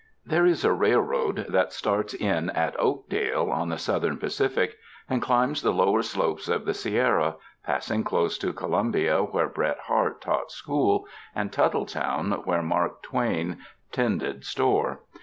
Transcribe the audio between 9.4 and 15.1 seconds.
Bret Harte taught school, and Tuttletown where Mark Twain ''tended store."